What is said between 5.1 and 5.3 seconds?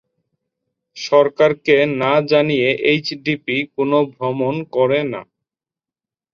না।